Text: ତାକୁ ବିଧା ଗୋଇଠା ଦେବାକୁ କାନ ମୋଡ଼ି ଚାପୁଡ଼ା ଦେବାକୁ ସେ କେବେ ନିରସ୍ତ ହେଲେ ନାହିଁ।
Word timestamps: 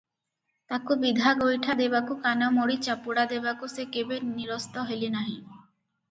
ତାକୁ 0.71 0.95
ବିଧା 1.01 1.33
ଗୋଇଠା 1.41 1.75
ଦେବାକୁ 1.81 2.15
କାନ 2.23 2.47
ମୋଡ଼ି 2.55 2.77
ଚାପୁଡ଼ା 2.87 3.25
ଦେବାକୁ 3.33 3.69
ସେ 3.73 3.85
କେବେ 3.97 4.17
ନିରସ୍ତ 4.31 4.87
ହେଲେ 4.93 5.11
ନାହିଁ। 5.17 5.37